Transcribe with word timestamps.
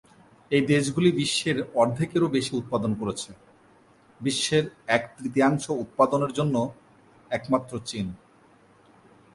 এই 0.51 0.63
দেশগুলি 0.65 1.09
বিশ্বের 1.11 1.57
অর্ধেকেরও 1.75 2.27
বেশি 2.27 2.51
উৎপাদন 2.55 2.91
করেছে; 3.01 3.29
বিশ্বের 4.19 4.65
এক 4.87 5.03
তৃতীয়াংশ 5.17 5.65
উৎপাদনের 5.83 6.31
জন্য 6.33 6.55
একমাত্র 7.31 7.73
চীন। 7.89 8.07